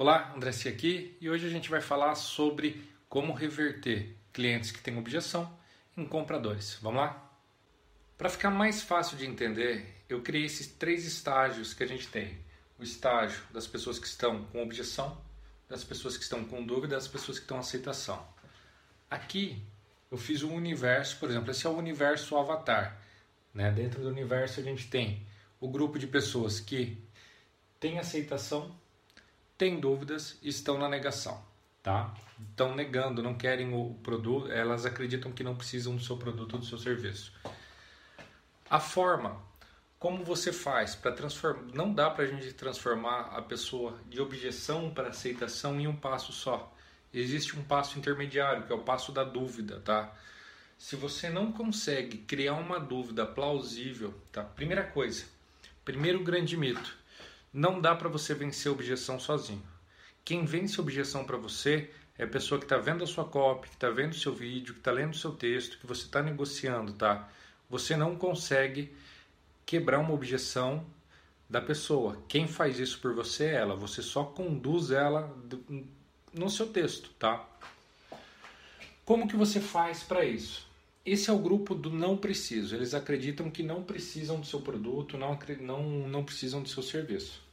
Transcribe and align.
Olá, 0.00 0.32
André 0.32 0.52
C 0.52 0.68
aqui 0.68 1.16
e 1.20 1.28
hoje 1.28 1.44
a 1.44 1.50
gente 1.50 1.68
vai 1.68 1.80
falar 1.80 2.14
sobre 2.14 2.88
como 3.08 3.32
reverter 3.32 4.14
clientes 4.32 4.70
que 4.70 4.80
têm 4.80 4.96
objeção 4.96 5.52
em 5.96 6.06
compradores. 6.06 6.78
Vamos 6.80 7.00
lá? 7.00 7.32
Para 8.16 8.28
ficar 8.28 8.48
mais 8.48 8.80
fácil 8.80 9.16
de 9.16 9.26
entender, 9.26 10.04
eu 10.08 10.22
criei 10.22 10.44
esses 10.44 10.68
três 10.68 11.04
estágios 11.04 11.74
que 11.74 11.82
a 11.82 11.86
gente 11.88 12.06
tem: 12.06 12.38
o 12.78 12.84
estágio 12.84 13.42
das 13.50 13.66
pessoas 13.66 13.98
que 13.98 14.06
estão 14.06 14.44
com 14.44 14.62
objeção, 14.62 15.20
das 15.68 15.82
pessoas 15.82 16.16
que 16.16 16.22
estão 16.22 16.44
com 16.44 16.64
dúvida, 16.64 16.94
das 16.94 17.08
pessoas 17.08 17.40
que 17.40 17.44
estão 17.44 17.58
aceitação. 17.58 18.24
Aqui 19.10 19.60
eu 20.12 20.16
fiz 20.16 20.44
um 20.44 20.54
universo, 20.54 21.18
por 21.18 21.28
exemplo, 21.28 21.50
esse 21.50 21.66
é 21.66 21.70
o 21.70 21.76
universo 21.76 22.38
avatar. 22.38 23.02
Né? 23.52 23.68
Dentro 23.72 24.00
do 24.00 24.10
universo 24.10 24.60
a 24.60 24.62
gente 24.62 24.86
tem 24.86 25.26
o 25.58 25.68
grupo 25.68 25.98
de 25.98 26.06
pessoas 26.06 26.60
que 26.60 26.96
têm 27.80 27.98
aceitação 27.98 28.78
têm 29.58 29.78
dúvidas 29.80 30.38
e 30.40 30.48
estão 30.48 30.78
na 30.78 30.88
negação, 30.88 31.44
tá? 31.82 32.14
Estão 32.50 32.74
negando, 32.74 33.22
não 33.22 33.34
querem 33.34 33.74
o 33.74 33.94
produto, 34.02 34.50
elas 34.50 34.86
acreditam 34.86 35.32
que 35.32 35.44
não 35.44 35.56
precisam 35.56 35.96
do 35.96 36.02
seu 36.02 36.16
produto 36.16 36.54
ou 36.54 36.60
do 36.60 36.64
seu 36.64 36.78
serviço. 36.78 37.32
A 38.70 38.78
forma 38.78 39.42
como 39.98 40.22
você 40.22 40.52
faz 40.52 40.94
para 40.94 41.10
transformar, 41.10 41.62
não 41.74 41.92
dá 41.92 42.08
para 42.08 42.24
a 42.24 42.26
gente 42.28 42.52
transformar 42.52 43.32
a 43.36 43.42
pessoa 43.42 43.98
de 44.08 44.20
objeção 44.20 44.90
para 44.90 45.08
aceitação 45.08 45.80
em 45.80 45.88
um 45.88 45.96
passo 45.96 46.32
só. 46.32 46.72
Existe 47.12 47.58
um 47.58 47.64
passo 47.64 47.98
intermediário, 47.98 48.64
que 48.64 48.72
é 48.72 48.76
o 48.76 48.82
passo 48.82 49.10
da 49.10 49.24
dúvida, 49.24 49.80
tá? 49.80 50.14
Se 50.76 50.94
você 50.94 51.28
não 51.28 51.50
consegue 51.50 52.18
criar 52.18 52.54
uma 52.54 52.78
dúvida 52.78 53.26
plausível, 53.26 54.14
tá? 54.30 54.44
Primeira 54.44 54.84
coisa, 54.84 55.24
primeiro 55.84 56.22
grande 56.22 56.56
mito, 56.56 56.96
não 57.58 57.80
dá 57.80 57.92
para 57.92 58.08
você 58.08 58.34
vencer 58.34 58.70
a 58.70 58.72
objeção 58.72 59.18
sozinho. 59.18 59.62
Quem 60.24 60.44
vence 60.44 60.78
a 60.78 60.82
objeção 60.82 61.24
para 61.24 61.36
você 61.36 61.90
é 62.16 62.22
a 62.22 62.28
pessoa 62.28 62.56
que 62.56 62.64
está 62.64 62.78
vendo 62.78 63.02
a 63.02 63.06
sua 63.06 63.24
copy, 63.24 63.68
que 63.68 63.74
está 63.74 63.90
vendo 63.90 64.12
o 64.12 64.16
seu 64.18 64.32
vídeo, 64.32 64.74
que 64.74 64.80
está 64.80 64.92
lendo 64.92 65.12
o 65.12 65.18
seu 65.18 65.32
texto, 65.32 65.76
que 65.76 65.86
você 65.86 66.02
está 66.02 66.22
negociando, 66.22 66.92
tá? 66.92 67.28
Você 67.68 67.96
não 67.96 68.14
consegue 68.14 68.94
quebrar 69.66 69.98
uma 69.98 70.12
objeção 70.14 70.86
da 71.50 71.60
pessoa. 71.60 72.22
Quem 72.28 72.46
faz 72.46 72.78
isso 72.78 73.00
por 73.00 73.12
você 73.12 73.46
é 73.46 73.54
ela. 73.54 73.74
Você 73.74 74.02
só 74.02 74.22
conduz 74.22 74.92
ela 74.92 75.36
no 76.32 76.48
seu 76.48 76.68
texto, 76.68 77.10
tá? 77.18 77.44
Como 79.04 79.26
que 79.26 79.34
você 79.34 79.60
faz 79.60 80.04
para 80.04 80.24
isso? 80.24 80.64
Esse 81.04 81.28
é 81.28 81.32
o 81.32 81.38
grupo 81.38 81.74
do 81.74 81.90
não 81.90 82.16
preciso. 82.16 82.76
Eles 82.76 82.94
acreditam 82.94 83.50
que 83.50 83.64
não 83.64 83.82
precisam 83.82 84.38
do 84.38 84.46
seu 84.46 84.60
produto, 84.60 85.18
não, 85.18 85.36
não, 85.60 85.82
não 86.08 86.24
precisam 86.24 86.62
do 86.62 86.68
seu 86.68 86.84
serviço. 86.84 87.47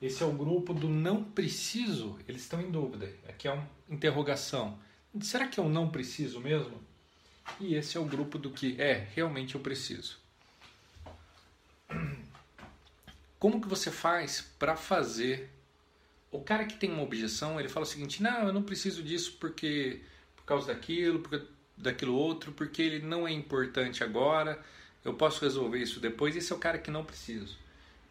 Esse 0.00 0.22
é 0.22 0.26
o 0.26 0.32
grupo 0.32 0.72
do 0.72 0.88
não 0.88 1.22
preciso. 1.22 2.18
Eles 2.26 2.42
estão 2.42 2.60
em 2.60 2.70
dúvida. 2.70 3.12
Aqui 3.28 3.46
é 3.46 3.52
uma 3.52 3.68
interrogação. 3.88 4.78
Será 5.20 5.46
que 5.46 5.60
eu 5.60 5.68
não 5.68 5.90
preciso 5.90 6.40
mesmo? 6.40 6.80
E 7.58 7.74
esse 7.74 7.96
é 7.96 8.00
o 8.00 8.04
grupo 8.04 8.38
do 8.38 8.50
que 8.50 8.80
é, 8.80 9.08
realmente 9.14 9.56
eu 9.56 9.60
preciso. 9.60 10.18
Como 13.38 13.60
que 13.60 13.68
você 13.68 13.90
faz 13.90 14.40
para 14.58 14.76
fazer? 14.76 15.50
O 16.30 16.40
cara 16.40 16.64
que 16.64 16.76
tem 16.76 16.92
uma 16.92 17.02
objeção, 17.02 17.58
ele 17.58 17.68
fala 17.68 17.84
o 17.84 17.88
seguinte: 17.88 18.22
"Não, 18.22 18.46
eu 18.46 18.52
não 18.52 18.62
preciso 18.62 19.02
disso 19.02 19.36
porque 19.40 20.00
por 20.36 20.44
causa 20.44 20.68
daquilo, 20.72 21.20
porque 21.20 21.44
daquilo 21.76 22.14
outro, 22.14 22.52
porque 22.52 22.80
ele 22.82 23.04
não 23.04 23.26
é 23.26 23.32
importante 23.32 24.04
agora, 24.04 24.62
eu 25.04 25.14
posso 25.14 25.40
resolver 25.40 25.78
isso 25.78 25.98
depois. 26.00 26.36
Esse 26.36 26.52
é 26.52 26.56
o 26.56 26.58
cara 26.58 26.78
que 26.78 26.90
não 26.90 27.04
preciso. 27.04 27.58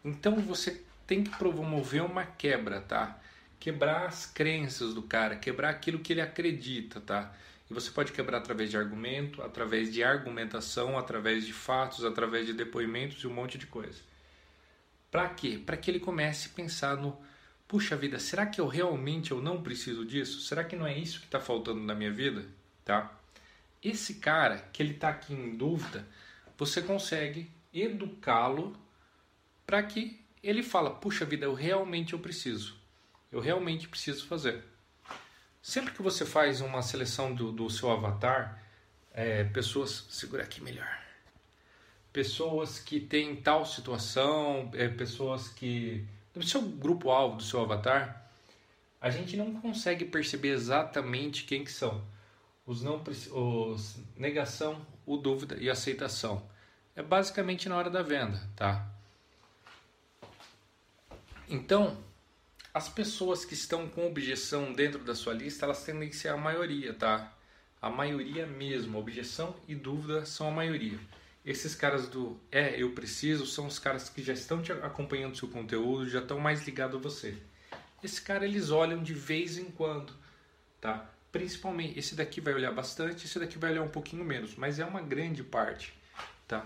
Então 0.03 0.35
você 0.41 0.83
tem 1.09 1.23
que 1.23 1.35
promover 1.39 2.03
uma 2.03 2.23
quebra, 2.23 2.81
tá? 2.81 3.19
Quebrar 3.59 4.05
as 4.05 4.27
crenças 4.27 4.93
do 4.93 5.01
cara, 5.01 5.35
quebrar 5.35 5.71
aquilo 5.71 5.97
que 5.97 6.13
ele 6.13 6.21
acredita, 6.21 7.01
tá? 7.01 7.33
E 7.67 7.73
você 7.73 7.89
pode 7.89 8.11
quebrar 8.11 8.37
através 8.37 8.69
de 8.69 8.77
argumento, 8.77 9.41
através 9.41 9.91
de 9.91 10.03
argumentação, 10.03 10.99
através 10.99 11.47
de 11.47 11.51
fatos, 11.51 12.05
através 12.05 12.45
de 12.45 12.53
depoimentos 12.53 13.23
e 13.23 13.27
um 13.27 13.33
monte 13.33 13.57
de 13.57 13.65
coisa. 13.65 13.99
Para 15.09 15.27
quê? 15.29 15.59
Para 15.65 15.77
que 15.77 15.89
ele 15.89 15.99
comece 15.99 16.49
a 16.49 16.55
pensar 16.55 16.95
no 16.95 17.17
puxa 17.67 17.95
vida, 17.95 18.19
será 18.19 18.45
que 18.45 18.61
eu 18.61 18.67
realmente 18.67 19.31
eu 19.31 19.41
não 19.41 19.63
preciso 19.63 20.05
disso? 20.05 20.41
Será 20.41 20.63
que 20.63 20.75
não 20.75 20.85
é 20.85 20.95
isso 20.95 21.21
que 21.21 21.25
está 21.25 21.39
faltando 21.39 21.79
na 21.79 21.95
minha 21.95 22.11
vida? 22.11 22.45
Tá? 22.85 23.11
Esse 23.83 24.15
cara 24.15 24.59
que 24.71 24.83
ele 24.83 24.93
está 24.93 25.09
aqui 25.09 25.33
em 25.33 25.57
dúvida, 25.57 26.07
você 26.55 26.83
consegue 26.83 27.49
educá-lo 27.73 28.77
para 29.65 29.81
que 29.81 30.28
ele 30.43 30.63
fala, 30.63 30.91
puxa 30.91 31.25
vida, 31.25 31.45
eu 31.45 31.53
realmente 31.53 32.13
eu 32.13 32.19
preciso, 32.19 32.75
eu 33.31 33.39
realmente 33.39 33.87
preciso 33.87 34.27
fazer. 34.27 34.63
Sempre 35.61 35.93
que 35.93 36.01
você 36.01 36.25
faz 36.25 36.61
uma 36.61 36.81
seleção 36.81 37.33
do, 37.33 37.51
do 37.51 37.69
seu 37.69 37.91
avatar, 37.91 38.63
é, 39.13 39.43
pessoas, 39.43 40.05
segura 40.09 40.43
aqui 40.43 40.61
melhor, 40.61 40.99
pessoas 42.13 42.79
que 42.79 42.99
têm 42.99 43.35
tal 43.35 43.65
situação, 43.65 44.71
é, 44.73 44.87
pessoas 44.87 45.49
que 45.49 46.05
no 46.33 46.43
seu 46.43 46.61
grupo 46.61 47.09
alvo 47.09 47.37
do 47.37 47.43
seu 47.43 47.61
avatar, 47.61 48.29
a 49.01 49.09
gente 49.09 49.35
não 49.35 49.53
consegue 49.59 50.05
perceber 50.05 50.49
exatamente 50.49 51.43
quem 51.43 51.63
que 51.63 51.71
são 51.71 52.01
os 52.65 52.83
não 52.83 53.01
os 53.31 53.97
negação, 54.15 54.85
o 55.05 55.17
dúvida 55.17 55.57
e 55.57 55.69
aceitação. 55.69 56.47
É 56.95 57.01
basicamente 57.01 57.67
na 57.67 57.75
hora 57.75 57.89
da 57.89 58.03
venda, 58.03 58.39
tá? 58.55 58.87
Então, 61.49 61.97
as 62.73 62.87
pessoas 62.87 63.43
que 63.43 63.55
estão 63.55 63.89
com 63.89 64.05
objeção 64.05 64.71
dentro 64.71 65.03
da 65.03 65.15
sua 65.15 65.33
lista, 65.33 65.65
elas 65.65 65.83
tendem 65.83 66.09
a 66.09 66.13
ser 66.13 66.27
a 66.29 66.37
maioria, 66.37 66.93
tá? 66.93 67.33
A 67.81 67.89
maioria 67.89 68.45
mesmo, 68.45 68.99
objeção 68.99 69.55
e 69.67 69.73
dúvida 69.73 70.25
são 70.25 70.47
a 70.47 70.51
maioria. 70.51 70.99
Esses 71.43 71.73
caras 71.73 72.07
do 72.07 72.39
é, 72.51 72.79
eu 72.79 72.91
preciso, 72.91 73.45
são 73.45 73.65
os 73.65 73.79
caras 73.79 74.09
que 74.09 74.21
já 74.21 74.33
estão 74.33 74.61
te 74.61 74.71
acompanhando 74.71 75.35
seu 75.35 75.47
conteúdo, 75.47 76.07
já 76.07 76.19
estão 76.19 76.39
mais 76.39 76.65
ligados 76.65 76.97
a 76.97 76.99
você. 76.99 77.35
Esse 78.03 78.21
cara 78.21 78.45
eles 78.45 78.69
olham 78.69 79.01
de 79.01 79.13
vez 79.13 79.57
em 79.57 79.71
quando, 79.71 80.13
tá? 80.79 81.09
principalmente 81.31 81.97
esse 81.97 82.15
daqui 82.15 82.41
vai 82.41 82.53
olhar 82.53 82.71
bastante, 82.71 83.25
esse 83.25 83.39
daqui 83.39 83.57
vai 83.57 83.71
olhar 83.71 83.83
um 83.83 83.89
pouquinho 83.89 84.23
menos, 84.23 84.55
mas 84.55 84.79
é 84.79 84.85
uma 84.85 85.01
grande 85.01 85.43
parte, 85.43 85.93
tá? 86.47 86.65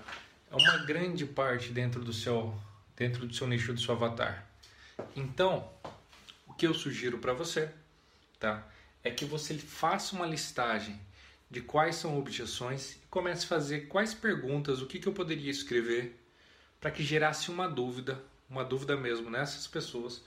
É 0.52 0.56
uma 0.56 0.78
grande 0.86 1.26
parte 1.26 1.70
dentro 1.70 2.04
do 2.04 2.14
seu 2.14 2.54
dentro 2.96 3.26
do 3.26 3.34
seu 3.34 3.48
nicho 3.48 3.74
do 3.74 3.80
seu 3.80 3.96
avatar. 3.96 4.53
Então, 5.16 5.70
o 6.48 6.54
que 6.54 6.68
eu 6.68 6.74
sugiro 6.74 7.18
para 7.18 7.34
você, 7.34 7.72
tá? 8.40 8.68
É 9.04 9.12
que 9.12 9.26
você 9.26 9.58
faça 9.58 10.16
uma 10.16 10.26
listagem 10.26 11.00
de 11.50 11.62
quais 11.62 11.96
são 11.96 12.18
objeções 12.18 12.96
e 12.96 13.08
comece 13.10 13.46
a 13.46 13.50
fazer 13.50 13.88
quais 13.88 14.14
perguntas, 14.14 14.82
o 14.82 14.88
que, 14.88 15.00
que 15.00 15.08
eu 15.08 15.14
poderia 15.14 15.52
escrever 15.52 16.20
para 16.80 16.92
que 16.92 17.04
gerasse 17.04 17.50
uma 17.50 17.68
dúvida, 17.68 18.24
uma 18.50 18.64
dúvida 18.66 18.98
mesmo 18.98 19.30
nessas 19.30 19.68
pessoas, 19.68 20.22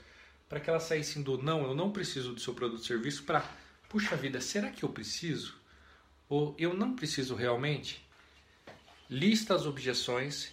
para 0.49 0.59
que 0.59 0.69
elas 0.69 0.83
saíssem 0.83 1.21
do 1.21 1.37
não, 1.37 1.63
eu 1.63 1.75
não 1.75 1.91
preciso 1.91 2.33
do 2.33 2.39
seu 2.39 2.53
produto 2.53 2.79
ou 2.79 2.85
serviço 2.85 3.23
para 3.23 3.43
puxa 3.89 4.15
vida, 4.15 4.41
será 4.41 4.69
que 4.71 4.83
eu 4.83 4.89
preciso? 4.89 5.55
Ou 6.29 6.55
eu 6.57 6.73
não 6.73 6.95
preciso 6.95 7.35
realmente? 7.35 8.05
Lista 9.09 9.55
as 9.55 9.65
objeções 9.65 10.51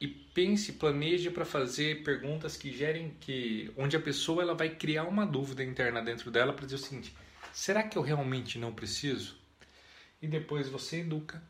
e 0.00 0.06
pense, 0.06 0.72
planeje 0.74 1.30
para 1.30 1.44
fazer 1.44 2.04
perguntas 2.04 2.56
que 2.56 2.72
gerem 2.72 3.10
que 3.20 3.72
onde 3.76 3.96
a 3.96 4.00
pessoa 4.00 4.42
ela 4.42 4.54
vai 4.54 4.70
criar 4.70 5.04
uma 5.04 5.26
dúvida 5.26 5.64
interna 5.64 6.00
dentro 6.00 6.30
dela 6.30 6.52
para 6.52 6.64
dizer 6.64 6.76
o 6.76 6.78
seguinte: 6.78 7.16
será 7.52 7.82
que 7.82 7.98
eu 7.98 8.02
realmente 8.02 8.58
não 8.58 8.72
preciso? 8.72 9.36
E 10.22 10.28
depois 10.28 10.68
você 10.68 11.00
educa 11.00 11.42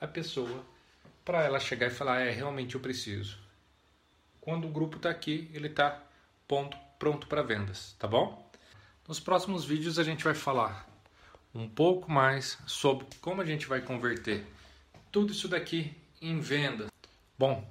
a 0.00 0.06
pessoa 0.06 0.64
para 1.24 1.42
ela 1.42 1.58
chegar 1.58 1.86
e 1.86 1.90
falar: 1.90 2.20
é, 2.20 2.30
realmente 2.30 2.74
eu 2.74 2.80
preciso. 2.80 3.38
Quando 4.40 4.66
o 4.66 4.70
grupo 4.70 4.98
está 4.98 5.10
aqui, 5.10 5.50
ele 5.54 5.68
está 5.68 6.02
pronto 6.98 7.26
para 7.26 7.42
vendas, 7.42 7.96
tá 7.98 8.06
bom? 8.06 8.50
Nos 9.08 9.18
próximos 9.18 9.64
vídeos 9.64 9.98
a 9.98 10.04
gente 10.04 10.22
vai 10.22 10.34
falar 10.34 10.86
um 11.54 11.68
pouco 11.68 12.10
mais 12.10 12.58
sobre 12.66 13.06
como 13.20 13.40
a 13.40 13.44
gente 13.44 13.66
vai 13.66 13.80
converter 13.80 14.44
tudo 15.10 15.32
isso 15.32 15.48
daqui 15.48 15.96
em 16.20 16.38
vendas. 16.38 16.88
Bom, 17.38 17.66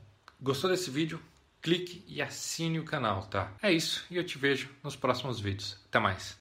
gostou 0.45 0.69
desse 0.69 0.91
vídeo? 0.91 1.19
Clique 1.59 2.05
e 2.07 2.21
assine 2.21 2.79
o 2.79 2.85
canal, 2.85 3.23
tá? 3.25 3.51
É 3.63 3.71
isso 3.71 4.05
e 4.11 4.17
eu 4.17 4.23
te 4.23 4.37
vejo 4.37 4.69
nos 4.83 4.95
próximos 4.95 5.39
vídeos. 5.39 5.75
Até 5.89 5.97
mais. 5.97 6.37